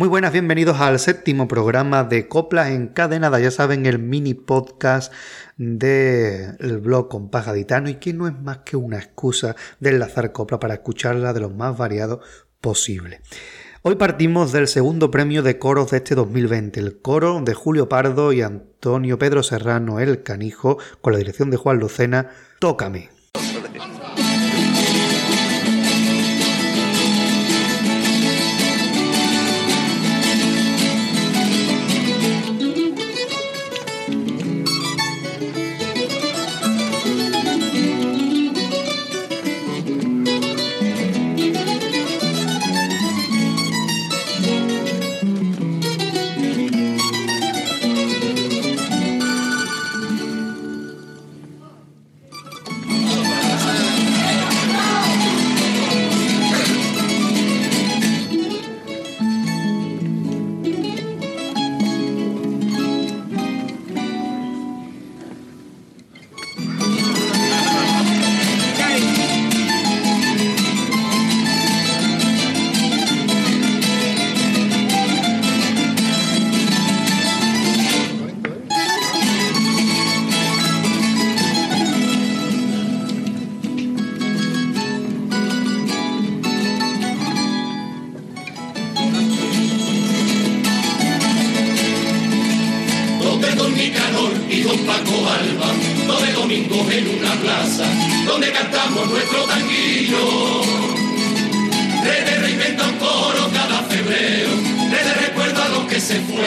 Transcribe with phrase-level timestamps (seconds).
[0.00, 5.12] Muy buenas, bienvenidos al séptimo programa de Coplas Encadenadas, ya saben, el mini podcast
[5.58, 10.58] del blog Compás Gaditano y que no es más que una excusa de enlazar copla
[10.58, 12.22] para escucharla de lo más variado
[12.62, 13.20] posible.
[13.82, 18.32] Hoy partimos del segundo premio de coros de este 2020, el coro de Julio Pardo
[18.32, 23.19] y Antonio Pedro Serrano El Canijo, con la dirección de Juan Lucena, Tócame.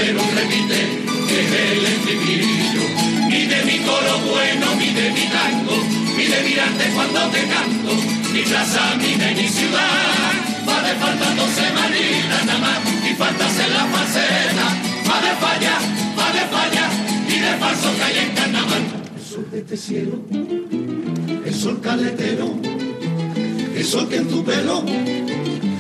[0.06, 0.80] pero repite
[1.28, 2.84] que es el estribillo.
[3.30, 5.78] Ni de mi coro bueno, ni de mi tango,
[6.18, 7.92] ni de mirarte cuando te canto,
[8.34, 10.34] ni plaza, ni de mi ciudad.
[10.68, 12.80] Va de falta dos semanitas nada más,
[13.10, 14.66] y faltas en la faceta.
[15.08, 15.76] Va de falla,
[16.20, 16.86] va de falla,
[17.34, 18.84] y de falso que hay en carnaval.
[19.16, 20.20] El sol de este cielo,
[21.46, 22.60] el sol caletero,
[23.78, 24.84] el sol que en tu pelo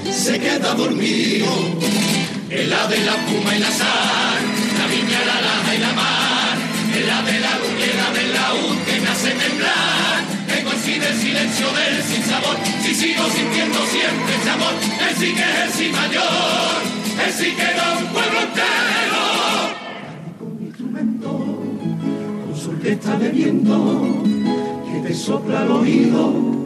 [0.09, 2.12] se queda dormido.
[2.53, 4.41] El ave, la puma y la sal,
[4.77, 6.55] la viña, la laja y la mar.
[6.95, 10.21] El ave, la luz y el ave, la luz que me hace temblar.
[10.47, 12.55] Que coincide el silencio del sinsabor.
[12.83, 14.73] Si sigo sintiendo siempre ese amor,
[15.09, 16.77] él sí que es el sí mayor.
[17.25, 19.23] Él sí que da un pueblo entero.
[20.37, 21.29] Con instrumento,
[22.45, 26.62] con sol que está que te sopla al oído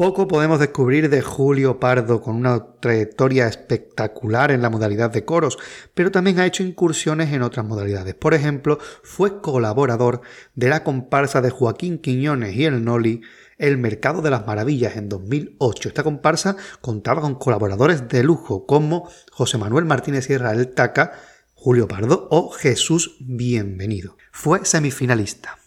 [0.00, 5.58] Poco podemos descubrir de Julio Pardo con una trayectoria espectacular en la modalidad de coros,
[5.92, 8.14] pero también ha hecho incursiones en otras modalidades.
[8.14, 10.22] Por ejemplo, fue colaborador
[10.54, 13.20] de la comparsa de Joaquín Quiñones y el Noli
[13.58, 15.90] El Mercado de las Maravillas en 2008.
[15.90, 21.12] Esta comparsa contaba con colaboradores de lujo como José Manuel Martínez Sierra El Taca,
[21.52, 24.16] Julio Pardo o Jesús Bienvenido.
[24.32, 25.59] Fue semifinalista.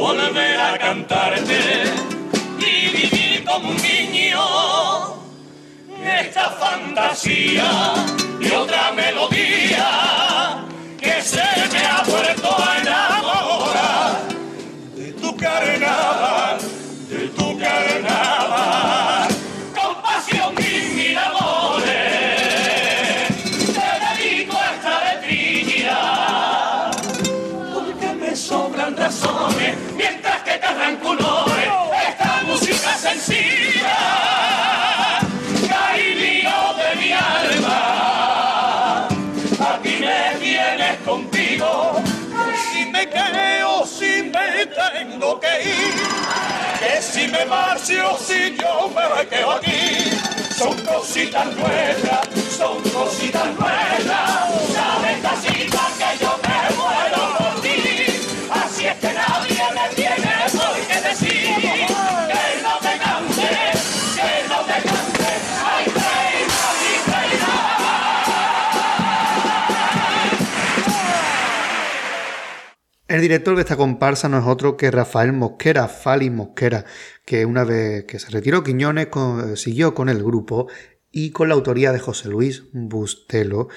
[0.00, 1.60] Volver a cantarte
[2.58, 4.40] y vivir como un niño.
[6.02, 7.94] Esta fantasía
[8.40, 9.69] y otra melodía
[48.18, 50.10] si yo me quedo aquí.
[50.50, 54.50] Son cositas nuestras, son cositas nuestras.
[54.74, 57.78] Sabes casita que yo me muero por ti.
[58.50, 63.50] Así es que nadie me tiene por qué decir que no te cante,
[64.16, 65.30] que no te cante.
[65.64, 67.52] Ay, reina, mi reina.
[73.08, 76.84] El director de esta comparsa no es otro que Rafael Mosquera, Fali Mosquera,
[77.30, 80.66] que una vez que se retiró Quiñones con- siguió con el grupo
[81.12, 83.68] y con la autoría de José Luis Bustelo.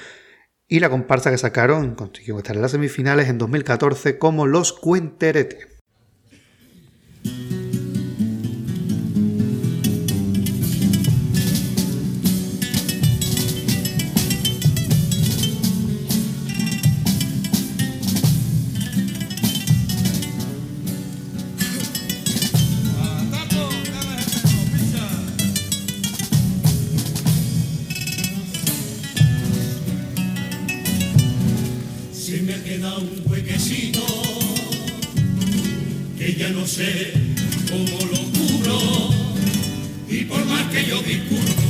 [0.68, 5.68] Y la comparsa que sacaron consiguió estar en las semifinales en 2014 como Los Cuenterete.
[36.74, 37.14] Sé
[37.70, 38.80] cómo lo cubro.
[40.10, 41.64] Y por más que yo discurro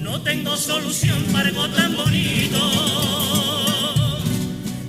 [0.00, 2.60] no tengo solución para algo tan bonito.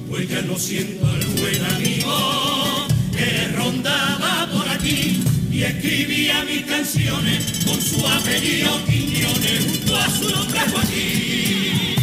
[0.08, 5.22] Pues ya no siento al buen amigo que rondaba por aquí
[5.52, 11.96] y escribía mis canciones con su apellido Quiñones junto a su nombre Joaquín.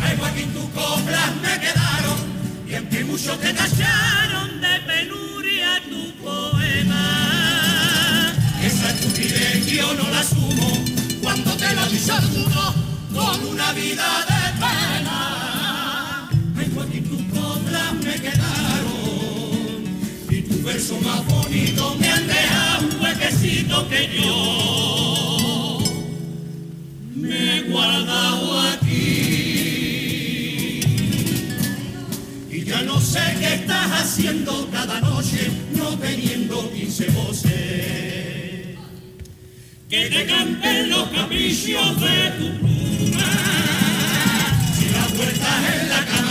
[0.00, 2.18] Ay, Joaquín, tus coplas me quedaron
[2.70, 3.52] y aunque muchos te
[13.14, 16.28] con una vida de pena.
[16.56, 19.84] Ay, Joaquín, tus coplas me quedaron
[20.30, 25.78] y tu verso más bonito me han dejado un huequecito que yo
[27.14, 28.98] me he guardado aquí.
[32.50, 37.57] Y ya no sé qué estás haciendo cada noche, no teniendo 15 voces.
[39.88, 43.24] Que te canten los caprichos de tu pluma.
[44.76, 46.27] Si la vueltas en la cama,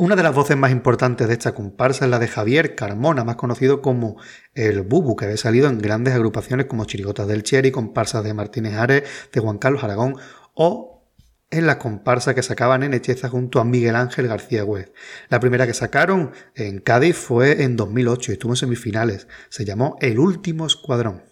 [0.00, 3.36] Una de las voces más importantes de esta comparsa es la de Javier Carmona, más
[3.36, 4.16] conocido como
[4.54, 8.76] el Bubu, que había salido en grandes agrupaciones como Chirigotas del Cherry, comparsas de Martínez
[8.76, 10.16] Ares, de Juan Carlos Aragón
[10.54, 11.04] o
[11.50, 14.90] en la comparsa que sacaban en Echeza junto a Miguel Ángel García Güez.
[15.28, 19.28] La primera que sacaron en Cádiz fue en 2008 y estuvo en semifinales.
[19.50, 21.29] Se llamó El Último Escuadrón.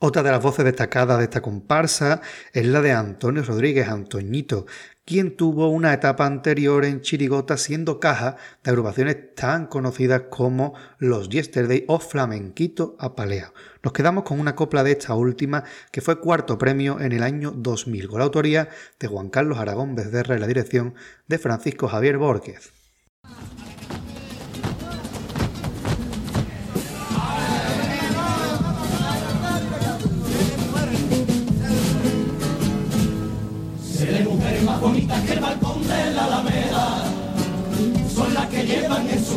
[0.00, 2.20] Otra de las voces destacadas de esta comparsa
[2.52, 4.64] es la de Antonio Rodríguez, Antoñito,
[5.04, 11.28] quien tuvo una etapa anterior en Chirigota siendo caja de agrupaciones tan conocidas como los
[11.28, 13.52] Yesterday o Flamenquito Apalea.
[13.82, 17.50] Nos quedamos con una copla de esta última que fue cuarto premio en el año
[17.50, 18.68] 2000, con la autoría
[19.00, 20.94] de Juan Carlos Aragón Becerra y la dirección
[21.26, 22.70] de Francisco Javier Borges.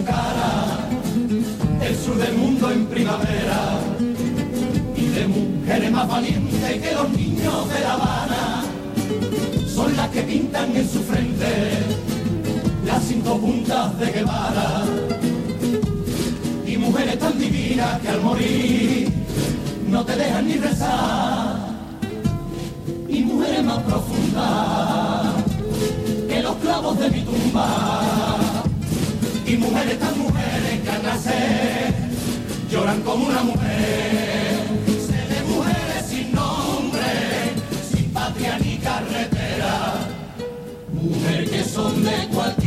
[0.04, 0.78] Cara
[1.82, 3.80] el sur del mundo en primavera
[4.96, 8.64] y de mujeres más valientes que los niños de La Habana
[9.68, 11.46] son las que pintan en su frente
[12.86, 14.84] las cinco puntas de Guevara
[16.66, 19.12] y mujeres tan divinas que al morir
[19.90, 21.58] no te dejan ni rezar
[23.10, 25.34] y mujeres más profundas
[26.28, 28.51] que los clavos de mi tumba.
[29.52, 31.94] Y mujeres tan mujeres que al nacer
[32.72, 34.62] lloran como una mujer.
[34.88, 37.02] Sé de mujeres sin nombre,
[37.92, 40.08] sin patria ni carretera.
[40.94, 42.61] Mujeres que son de cualquiera,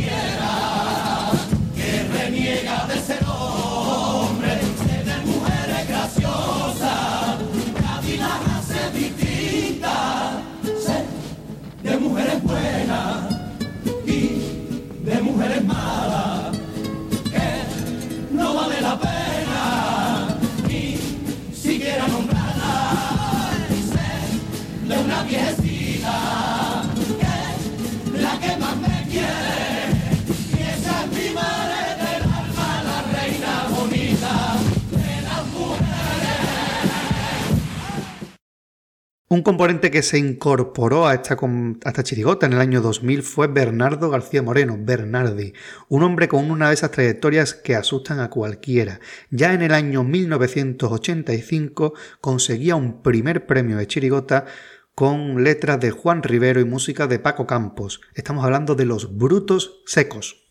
[39.65, 43.47] Un componente que se incorporó a esta, a esta chirigota en el año 2000 fue
[43.47, 45.53] Bernardo García Moreno, Bernardi,
[45.89, 48.99] un hombre con una de esas trayectorias que asustan a cualquiera.
[49.31, 54.45] Ya en el año 1985 conseguía un primer premio de chirigota
[54.93, 58.01] con letras de Juan Rivero y música de Paco Campos.
[58.13, 60.44] Estamos hablando de los brutos secos.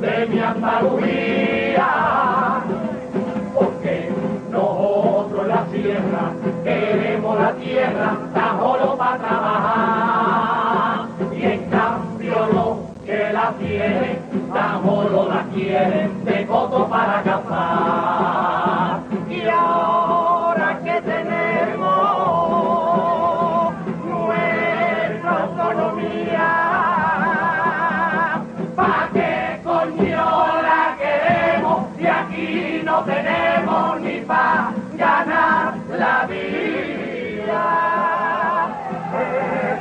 [0.00, 1.88] De mi Andalucía.
[3.54, 4.10] Porque
[4.50, 6.32] nosotros la sierra
[6.64, 11.06] queremos la tierra tan solo para trabajar.
[11.32, 14.18] Y en cambio los que la tienen
[14.52, 18.65] tan solo la quieren de coto para cazar.
[36.06, 37.64] La vida.
[39.12, 39.26] Se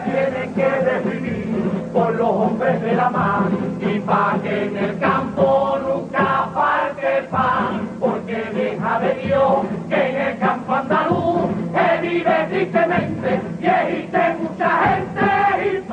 [0.05, 5.77] tiene que decidir por los hombres de la mano y pa' que en el campo
[5.85, 9.53] nunca falte pan, porque deja de Dios
[9.89, 11.41] que en el campo andaluz
[11.75, 13.29] que vive tristemente
[13.61, 15.27] y existe mucha gente
[15.67, 15.84] y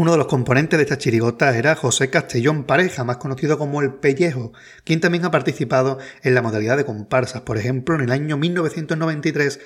[0.00, 3.96] Uno de los componentes de esta chirigota era José Castellón Pareja, más conocido como El
[3.96, 7.42] Pellejo, quien también ha participado en la modalidad de comparsas.
[7.42, 9.60] Por ejemplo, en el año 1993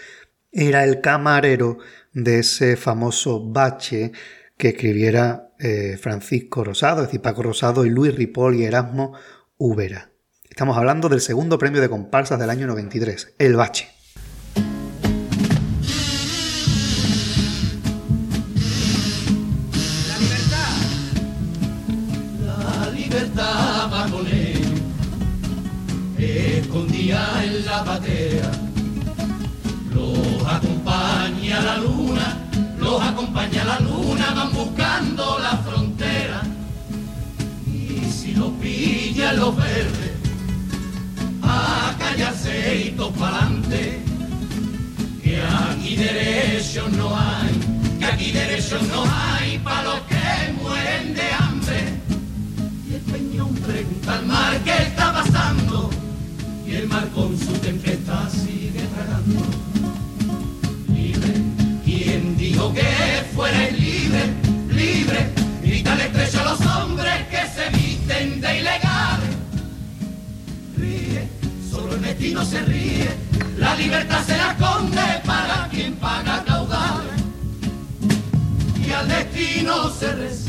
[0.50, 1.78] era el camarero
[2.12, 4.10] de ese famoso bache
[4.56, 9.12] que escribiera eh, Francisco Rosado, es decir, Paco Rosado y Luis Ripoll y Erasmo
[9.56, 10.10] Ubera.
[10.50, 13.93] Estamos hablando del segundo premio de comparsas del año 93, el bache.
[26.74, 28.50] Escondía en la batea.
[29.94, 32.36] Los acompaña la luna,
[32.78, 36.42] los acompaña la luna, van buscando la frontera.
[37.72, 40.14] Y si los pillan los verdes,
[41.42, 44.02] a callarse y pa'lante,
[45.22, 49.33] que aquí derechos no hay, que aquí derechos no hay
[72.24, 73.08] y no se ríe.
[73.58, 77.02] La libertad se la conde para quien paga caudal
[78.84, 80.43] y al destino se recibe.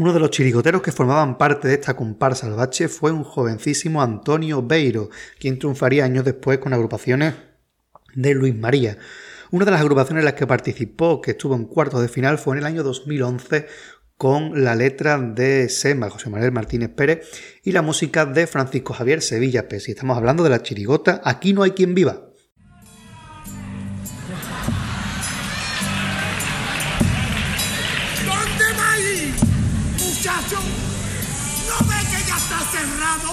[0.00, 4.62] Uno de los chirigoteros que formaban parte de esta comparsa salvache fue un jovencísimo Antonio
[4.62, 7.34] Beiro, quien triunfaría años después con agrupaciones
[8.14, 8.96] de Luis María.
[9.50, 12.54] Una de las agrupaciones en las que participó, que estuvo en cuartos de final, fue
[12.54, 13.66] en el año 2011
[14.16, 17.28] con la letra de Sema, José Manuel Martínez Pérez,
[17.62, 19.90] y la música de Francisco Javier Sevilla Pesi.
[19.90, 22.29] Estamos hablando de la chirigota Aquí no hay quien viva.
[30.20, 30.60] Muchacho?
[31.66, 33.30] ¿No ve que ya está cerrado?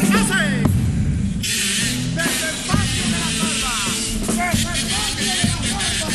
[0.00, 0.40] ¿Qué hace?
[2.14, 3.76] Desde el patio de la barba.
[4.28, 6.08] Desde el patio de la barba.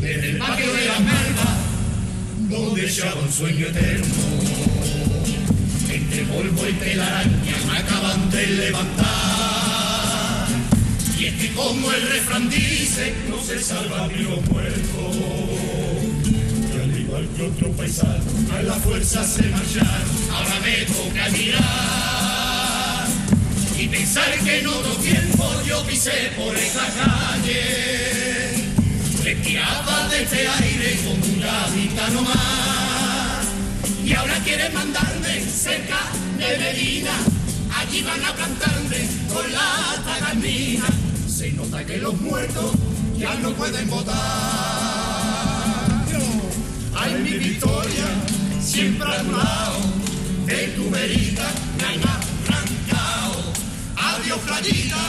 [0.00, 1.50] Desde el patio de la merda,
[2.48, 4.06] donde echaba un sueño eterno.
[5.90, 9.19] Entre polvo y telaraña me acaban de levantar.
[11.20, 15.16] Y es que como el refrán dice, no se salva ni los muertos.
[16.24, 18.24] Y al igual que otro paisano,
[18.56, 20.08] a la fuerza se marcharon.
[20.32, 23.06] Ahora me toca mirar.
[23.78, 28.64] Y pensar que en otro tiempo yo pisé por esa calle.
[29.22, 33.44] Respiraba de este aire como un gaditano más.
[34.06, 35.98] Y ahora quieren mandarme cerca
[36.38, 37.12] de Medina.
[37.76, 40.99] Allí van a plantarme con la tagarnina.
[41.56, 42.72] Nota que los muertos
[43.16, 44.16] ya no pueden votar.
[46.96, 48.06] Ay, mi victoria,
[48.60, 49.78] siempre a lado.
[50.46, 53.52] De tu verita me han arrancado.
[53.96, 55.02] Adiós, playita,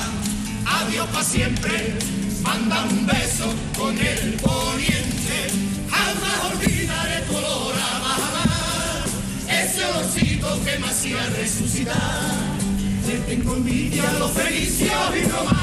[0.65, 1.95] adiós pa' siempre.
[2.43, 5.37] Manda un beso con el poniente.
[5.89, 8.01] Jamás olvidaré tu olor a.
[9.63, 12.31] Ese olorcito que me hacía resucitar.
[13.05, 15.60] Te tengo envidia a los felicios y romanos.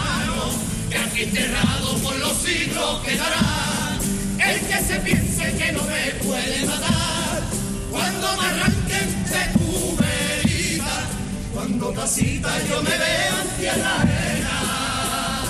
[1.20, 3.98] Enterrado por los siglos quedará.
[4.38, 7.42] El que se piense que no me puede matar.
[7.90, 11.09] Cuando me arranquen de tu verita.
[11.52, 15.42] Cuando pasita yo me veo en tierra ajena.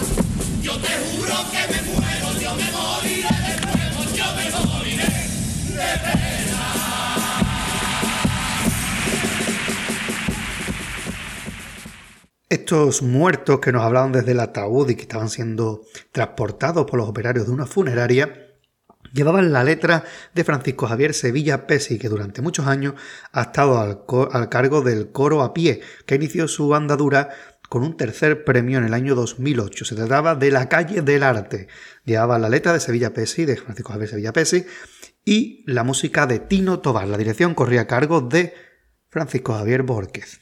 [0.63, 5.99] Yo te juro que me muero, yo me moriré de nuevo, yo me moriré de
[6.03, 6.48] pena.
[12.51, 15.83] Estos muertos que nos hablaban desde el ataúd y que estaban siendo
[16.13, 18.57] transportados por los operarios de una funeraria,
[19.13, 22.95] llevaban la letra de Francisco Javier Sevilla Pesi, que durante muchos años
[23.33, 27.29] ha estado al, cargo del coro a pie, que inició su andadura
[27.69, 29.85] con un tercer premio en el año 2008.
[29.85, 31.69] Se trataba de La calle del arte.
[32.07, 34.65] Llevaba la letra de Sevilla Pesi, de Francisco Javier Sevilla Pesi,
[35.23, 37.09] y la música de Tino Tobar.
[37.09, 38.55] La dirección corría a cargo de
[39.11, 40.41] Francisco Javier Borquez.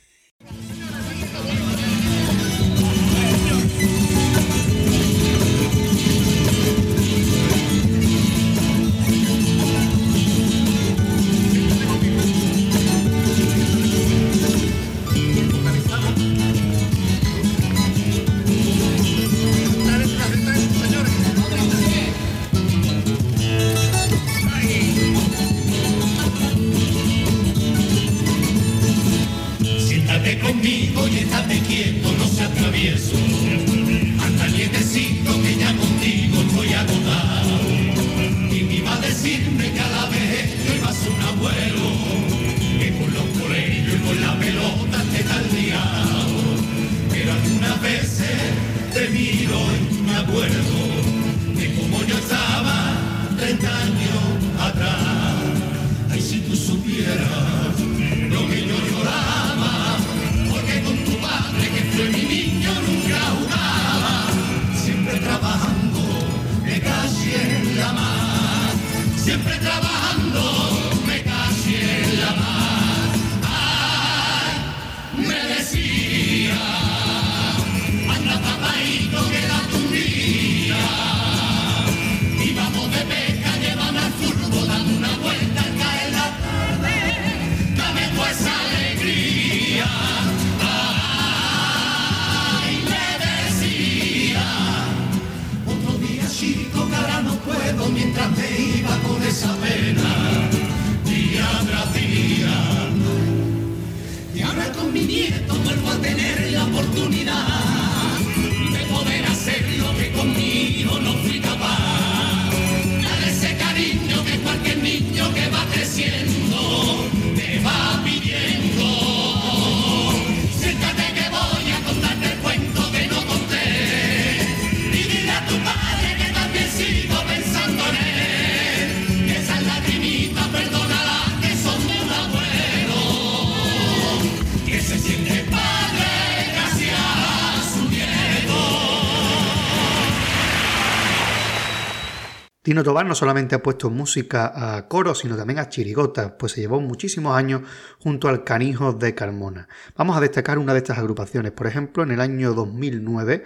[142.67, 146.63] Tino Tobar no solamente ha puesto música a coro, sino también a chirigotas, pues se
[146.63, 147.63] llevó muchísimos años
[148.01, 149.69] junto al Canijo de Carmona.
[149.95, 151.53] Vamos a destacar una de estas agrupaciones.
[151.53, 153.45] Por ejemplo, en el año 2009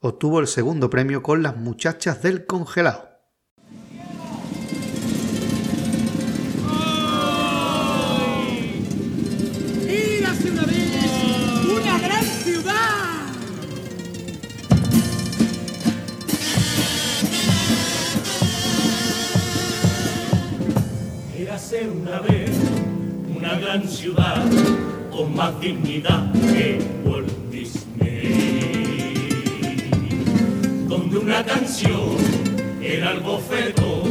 [0.00, 3.11] obtuvo el segundo premio con Las Muchachas del Congelado.
[21.72, 22.50] Ser una vez
[23.34, 24.44] una gran ciudad
[25.10, 28.98] con más dignidad que Walt Disney,
[30.86, 32.18] donde una canción
[32.82, 34.02] era el bofeto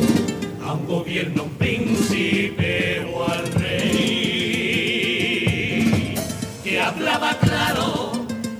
[0.65, 4.95] a un gobierno, un príncipe o al rey,
[6.63, 8.11] que hablaba claro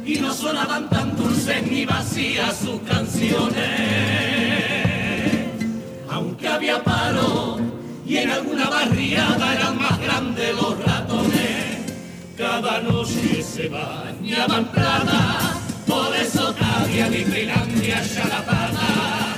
[0.06, 3.56] y no sonaban tan dulces ni vacías sus canciones,
[6.08, 7.71] aunque había paro
[8.12, 11.78] y en alguna barriada eran más grandes los ratones.
[12.38, 18.04] Cada noche se bañaban plata, por eso cabía ni Finlandia
[18.46, 19.38] pata.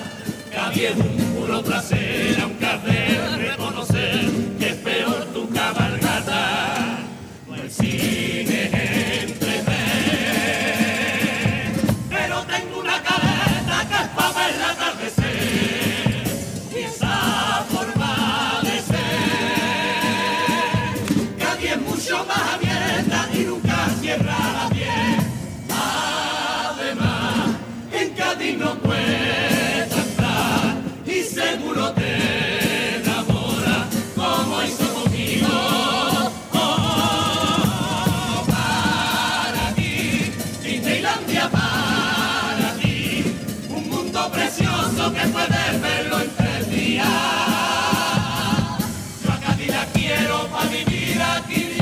[0.52, 3.33] Cabía un puro placer, hacer reconocer
[44.32, 47.08] precioso que puedes verlo en tres días.
[49.24, 51.74] Yo a Cádiz la quiero para vivir aquí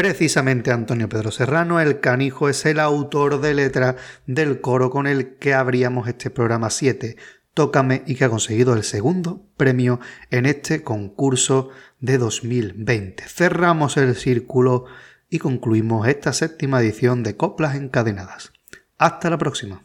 [0.00, 5.36] Precisamente Antonio Pedro Serrano, el canijo, es el autor de letra del coro con el
[5.36, 7.16] que abríamos este programa 7,
[7.54, 13.24] Tócame, y que ha conseguido el segundo premio en este concurso de 2020.
[13.28, 14.86] Cerramos el círculo
[15.28, 18.52] y concluimos esta séptima edición de Coplas Encadenadas.
[18.98, 19.82] Hasta la próxima.